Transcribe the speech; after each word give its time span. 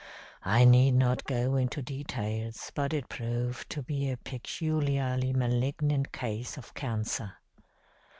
I 0.41 0.65
need 0.65 0.95
not 0.95 1.25
go 1.25 1.55
into 1.57 1.83
details, 1.83 2.71
but 2.73 2.91
it 2.91 3.07
proved 3.07 3.69
to 3.69 3.83
be 3.83 4.09
a 4.09 4.17
peculiarly 4.17 5.31
malignant 5.31 6.11
case 6.11 6.57
of 6.57 6.73
cancer. 6.73 7.33